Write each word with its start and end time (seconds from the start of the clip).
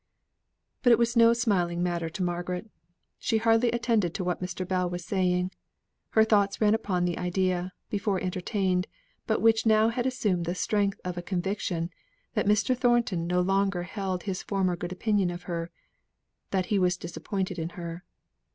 But 0.81 0.91
it 0.91 0.97
was 0.97 1.15
no 1.15 1.31
smiling 1.31 1.83
matter 1.83 2.09
to 2.09 2.23
Margaret. 2.23 2.71
She 3.19 3.37
hardly 3.37 3.69
attended 3.69 4.15
to 4.15 4.23
what 4.23 4.41
Mr. 4.41 4.67
Bell 4.67 4.89
was 4.89 5.05
saying. 5.05 5.51
Her 6.09 6.23
thoughts 6.23 6.59
ran 6.59 6.73
upon 6.73 7.05
the 7.05 7.19
idea, 7.19 7.73
before 7.91 8.19
entertained, 8.19 8.87
but 9.27 9.43
which 9.43 9.67
now 9.67 9.89
had 9.89 10.07
assumed 10.07 10.45
the 10.45 10.55
strength 10.55 10.99
of 11.05 11.19
a 11.19 11.21
conviction, 11.21 11.91
that 12.33 12.47
Mr. 12.47 12.75
Thornton 12.75 13.27
no 13.27 13.41
longer 13.41 13.83
held 13.83 14.23
his 14.23 14.41
former 14.41 14.75
good 14.75 14.91
opinion 14.91 15.29
of 15.29 15.43
her 15.43 15.69
that 16.49 16.65
he 16.73 16.79
was 16.79 16.97
disappointed 16.97 17.59
in 17.59 17.69
her. 17.77 18.03